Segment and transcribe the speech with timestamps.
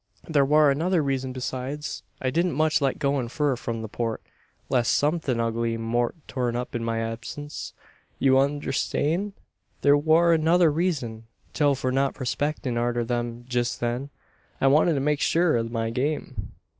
[0.27, 2.01] There war another reezun besides.
[2.19, 4.19] I didn't much like goin' fur from the Port,
[4.67, 7.73] leest somethin' ugly mout turn up in my absince.
[8.17, 9.33] You unnerstan'?
[9.81, 14.09] There war another reezun still for not prospectin' arter them jest then.
[14.59, 16.51] I wanted to make shur o' my game."